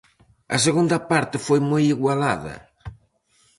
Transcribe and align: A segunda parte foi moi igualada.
A 0.55 0.57
segunda 0.65 0.97
parte 1.11 1.37
foi 1.45 1.59
moi 1.69 1.83
igualada. 1.95 2.55